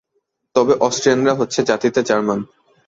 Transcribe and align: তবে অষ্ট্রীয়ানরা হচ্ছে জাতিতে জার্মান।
তবে 0.55 0.73
অষ্ট্রীয়ানরা 0.79 1.33
হচ্ছে 1.33 1.59
জাতিতে 1.63 1.99
জার্মান। 2.03 2.39